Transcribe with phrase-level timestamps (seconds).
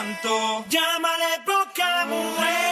[0.00, 0.64] Levantó.
[0.68, 2.69] Llámale poca mujer.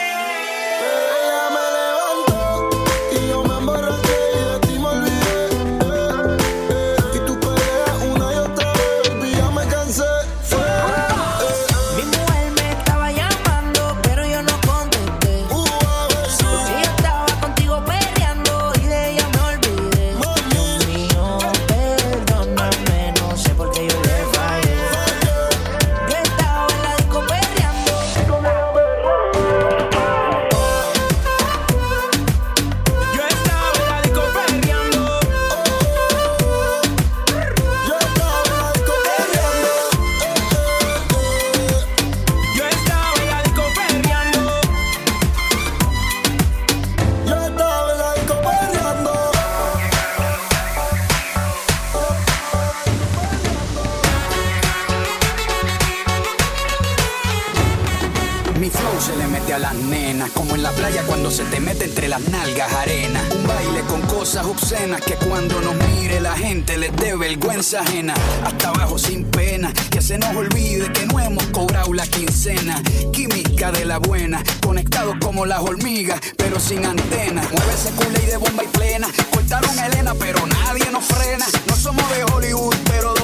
[59.53, 63.21] A las nenas, como en la playa cuando se te mete entre las nalgas arena.
[63.35, 68.13] Un baile con cosas obscenas que cuando nos mire la gente les dé vergüenza ajena.
[68.43, 72.81] Hasta abajo sin pena, que se nos olvide que no hemos cobrado la quincena.
[73.11, 77.41] Química de la buena, conectados como las hormigas, pero sin antena.
[77.51, 79.07] Mueve ese culé de bomba y plena.
[79.31, 81.45] Cortaron a Elena, pero nadie nos frena.
[81.67, 83.18] No somos de Hollywood, pero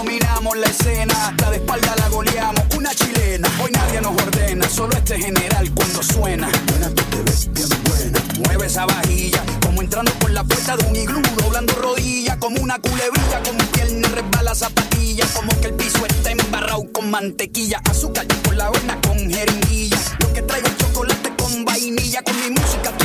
[0.53, 1.33] la escena.
[1.39, 3.49] La de espalda la goleamos, una chilena.
[3.63, 6.49] Hoy nadie nos ordena, solo este general cuando suena.
[6.67, 8.19] Buena, tú te ves bien buena.
[8.45, 12.77] Mueve esa vajilla, como entrando por la puerta de un iglú, doblando rodillas, como una
[12.79, 18.55] culebrilla, como pierna resbala zapatilla, como que el piso está embarrado con mantequilla, azúcar por
[18.55, 19.97] la avena con jeringuilla.
[20.19, 23.04] Lo que traigo es chocolate con vainilla, con mi música tú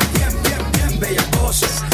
[1.01, 1.90] Bien, bien,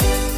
[0.00, 0.31] no.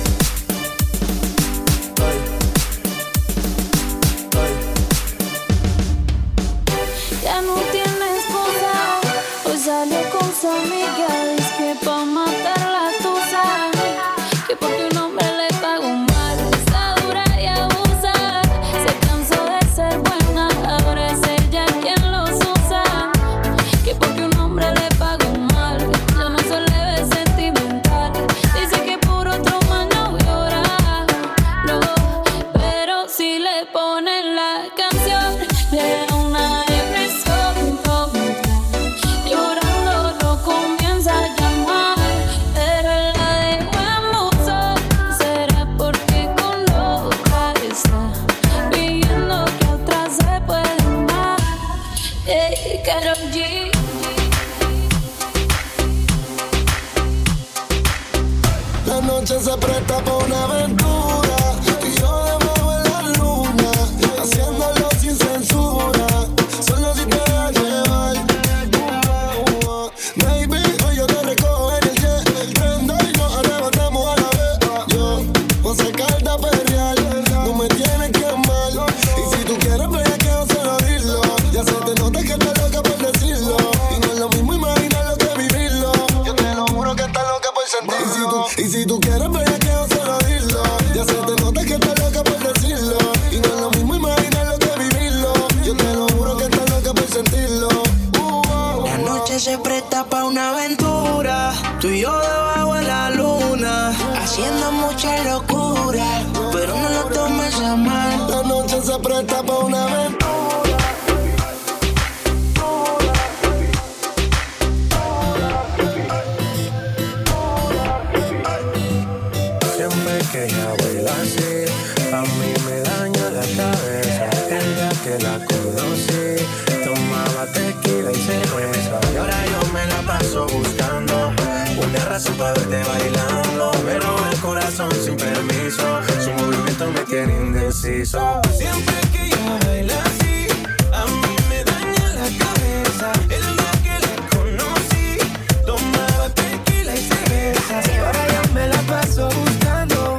[137.73, 140.47] Siempre que ella baila así,
[140.93, 143.11] a mí me daña la cabeza.
[143.31, 145.19] El día que la conocí,
[145.65, 147.81] tomaba tequila y cerveza.
[147.91, 150.19] Y ahora yo me la paso buscando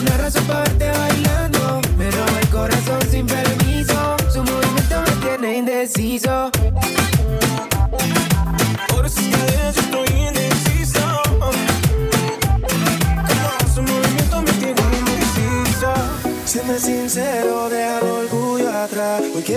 [0.00, 1.80] una razón para verte bailando.
[1.96, 4.16] Me roba el corazón sin permiso.
[4.30, 6.51] Su movimiento me tiene indeciso.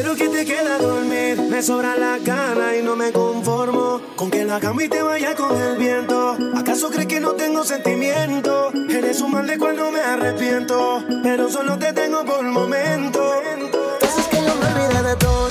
[0.06, 1.42] Quiero que te quedes a dormir.
[1.50, 5.34] Me sobra la gana y no me conformo con que la cama y te vaya
[5.34, 6.38] con el viento.
[6.56, 8.72] ¿Acaso crees que no tengo sentimiento?
[8.88, 13.34] Eres un mal de cual no me arrepiento, pero solo te tengo por momento.
[13.58, 15.46] Entonces que yo me olvide de todo.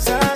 [0.00, 0.33] fue.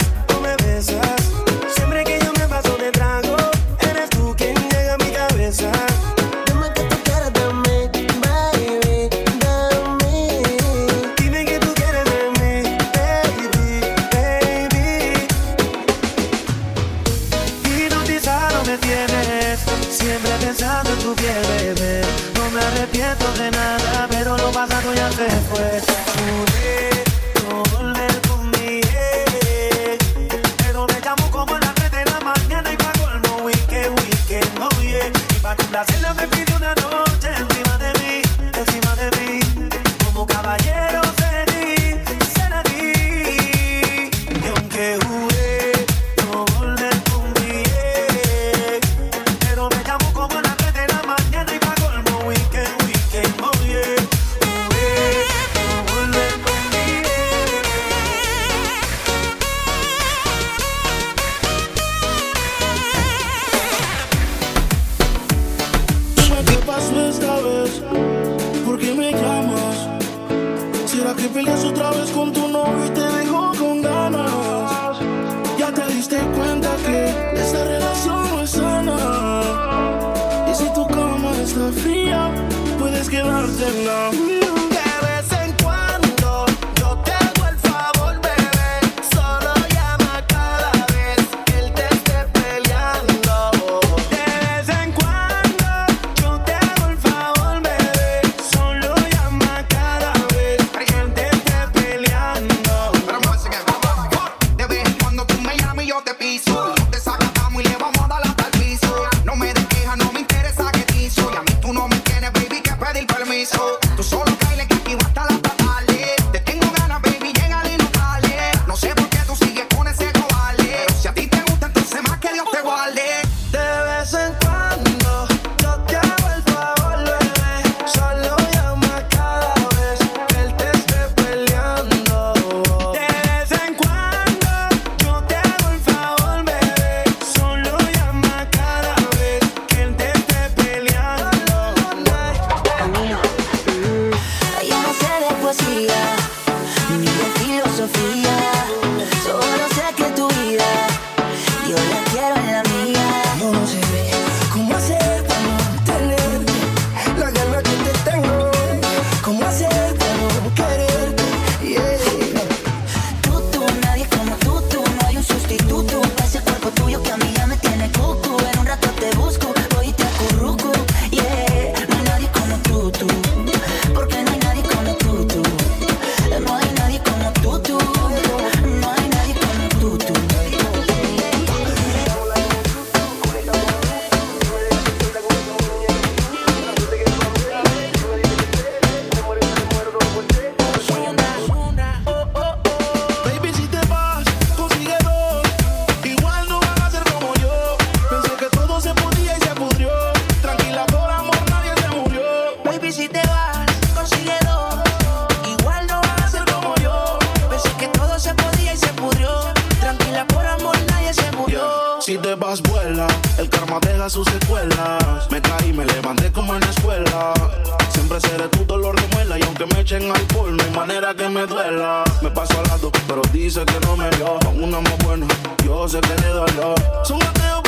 [226.08, 227.67] Sé que le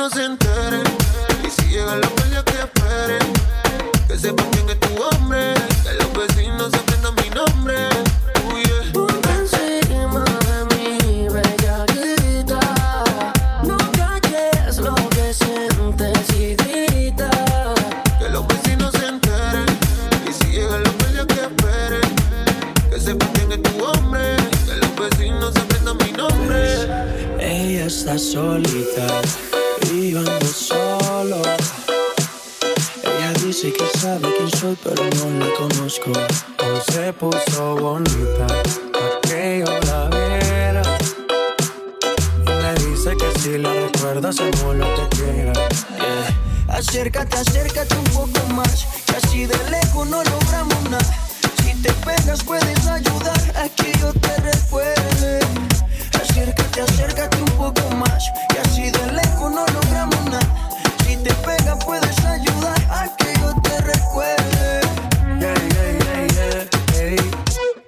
[0.00, 0.82] no se enteren.
[1.46, 3.32] Y si llegan los guardias que esperen.
[4.08, 5.52] Que sepan quién es tu hombre.
[5.82, 7.76] Que los vecinos aprendan mi nombre.
[34.82, 36.10] pero no la conozco.
[36.10, 40.82] Hoy se puso bonita, pa' que yo la viera.
[42.46, 45.52] Y me dice que si la recuerdas hacemos lo que quiera.
[46.68, 51.14] Acércate, acércate un poco más, que así de lejos no logramos nada.
[51.62, 55.40] Si te pegas puedes ayudar a que yo te recuerde.
[56.22, 59.29] Acércate, acércate un poco más, que así de lejos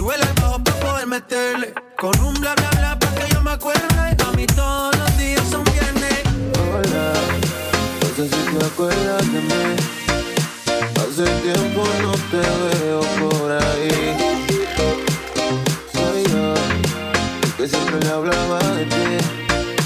[0.00, 1.74] Súbele bajo para poder meterle.
[1.98, 4.16] Con un bla bla bla para que yo me acuerde.
[4.26, 6.22] A mí todos los días son viernes.
[6.72, 7.12] Hola,
[8.00, 9.76] no sé si te acuerdas de mí.
[11.02, 14.16] Hace tiempo no te veo por ahí.
[15.92, 16.54] Soy yo,
[17.58, 19.18] que siempre le hablaba de ti.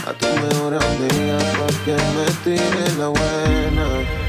[0.07, 4.24] A tu mejor amiga para que me tire la buena.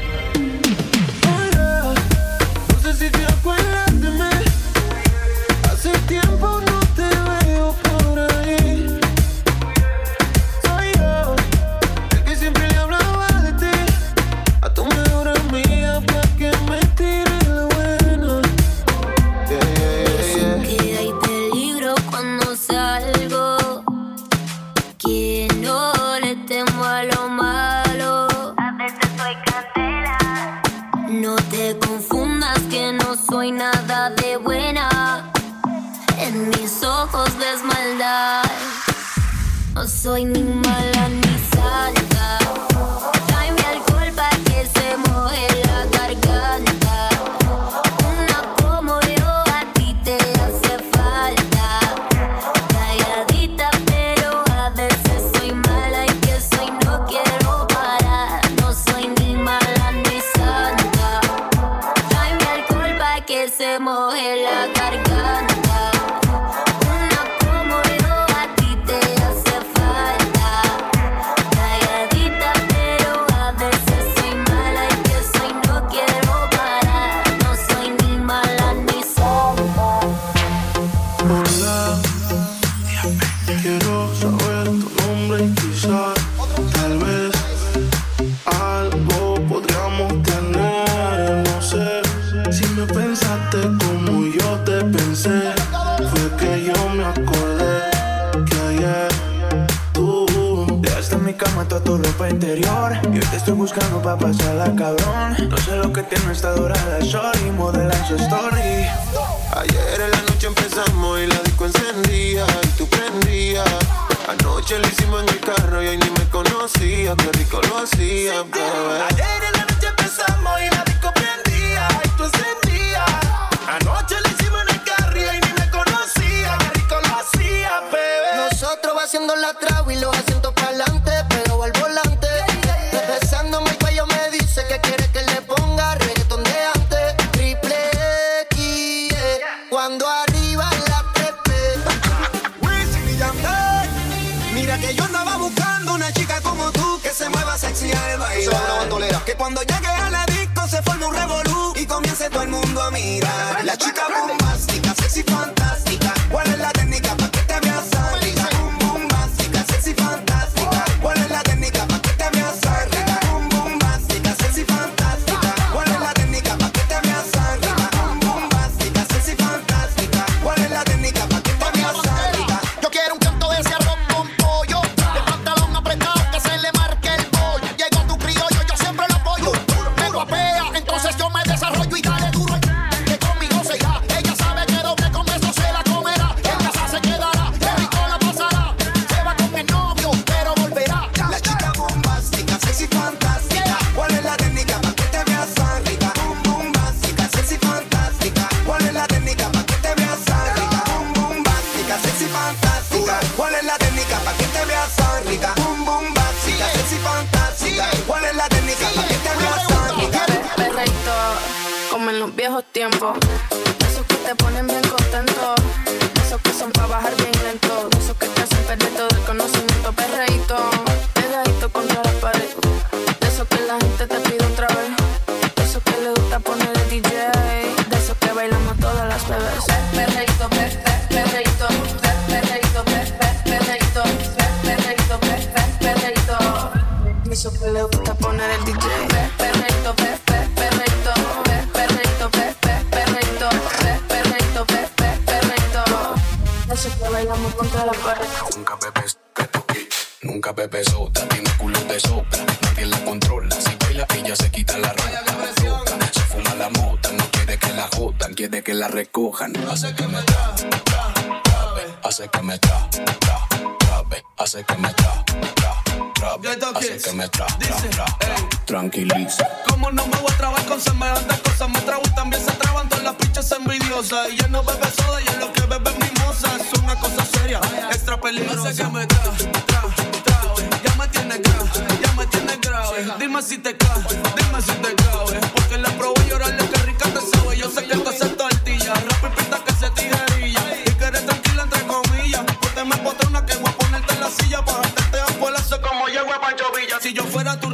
[153.66, 155.65] La chica bombástica, sexy fantástica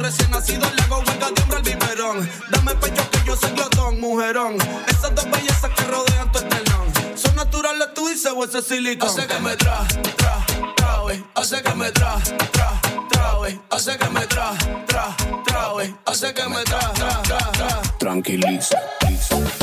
[0.03, 2.29] recién nacido le hago huelga de hombre al biberón.
[2.51, 4.57] Dame pecho que yo soy glotón, mujerón.
[4.87, 6.87] Esas dos bellezas que rodean tu estelón.
[7.15, 9.09] Son naturales tú y se ese silicón.
[9.09, 9.87] Hace que me tra,
[10.17, 11.23] tra, trawe.
[11.35, 12.15] Hace que me tra,
[12.51, 13.59] tra, trawe.
[13.69, 14.51] Hace que me tra,
[14.87, 15.95] tra, trawe.
[16.05, 17.81] Hace que me tra, tra, tra, tra.
[17.97, 19.62] Tranquiliza, tranquiliza.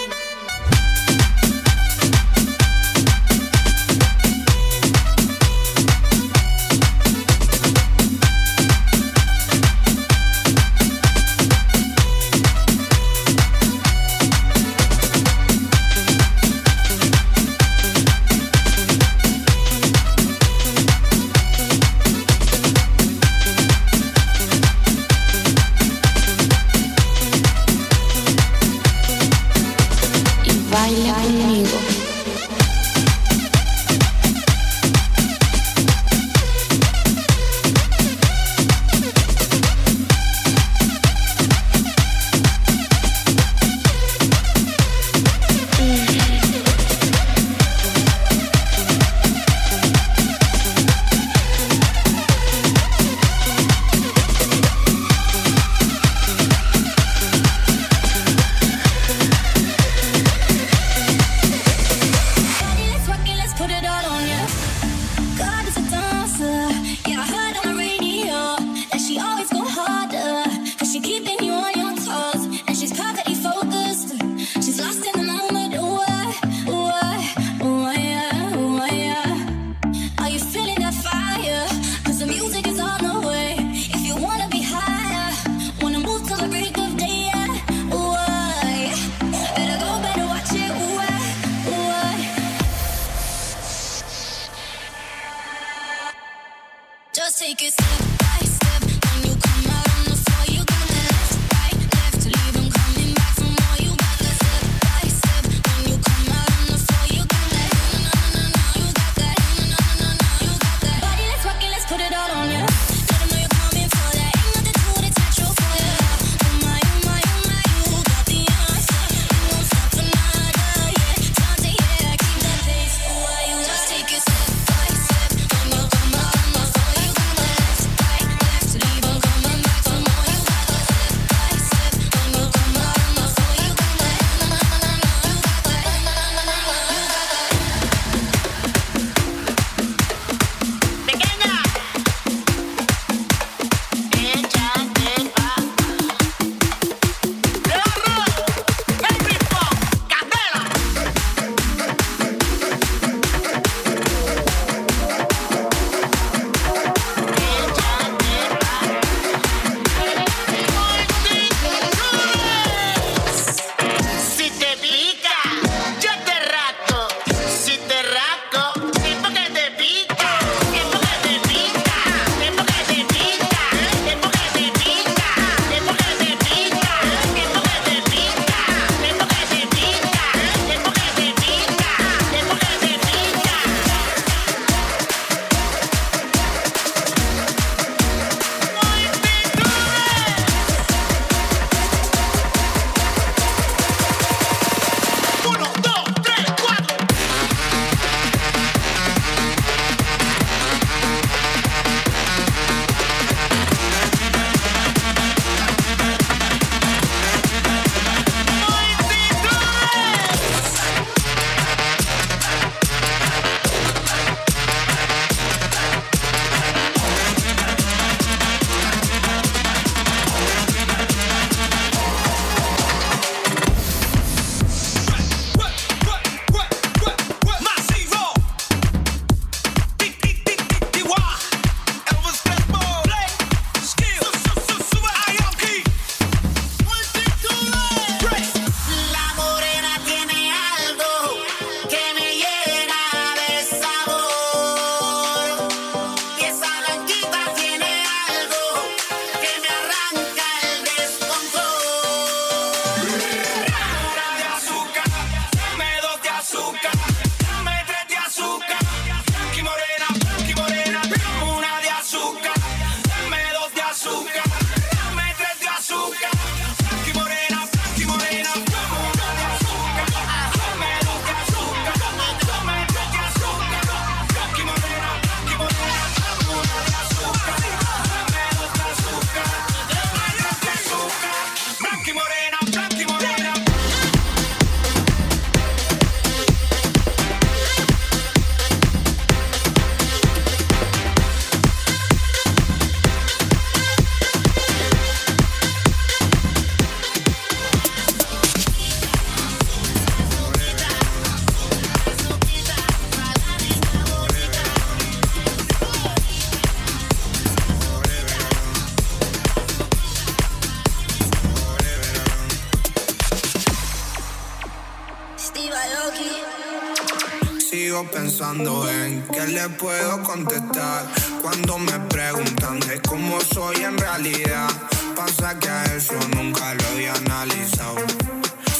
[319.61, 321.05] le puedo contestar.
[321.41, 324.69] Cuando me preguntan de cómo soy en realidad,
[325.15, 327.97] pasa que a eso nunca lo había analizado.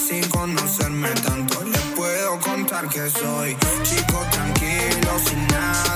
[0.07, 5.90] Sin conocerme tanto, le puedo contar que soy chico tranquilo, sin nada.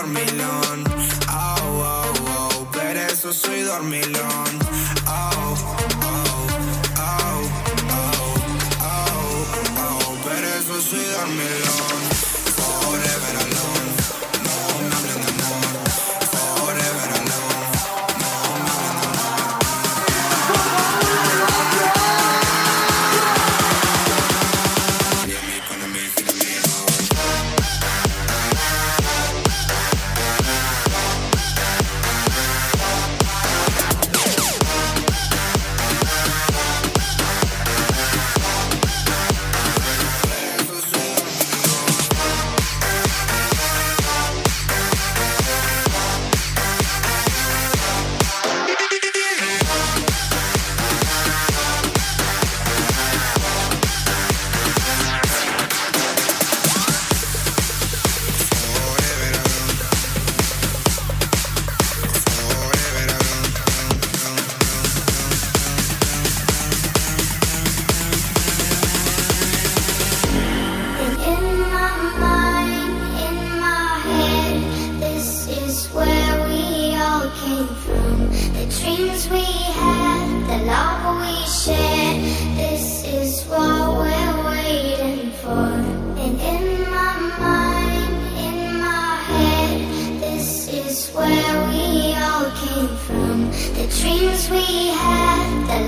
[0.00, 0.84] dormilón.
[1.30, 4.50] Oh, oh, oh, pero eso soy dormilón.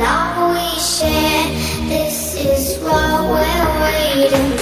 [0.03, 1.47] love we share.
[1.89, 4.62] This is what we're waiting for.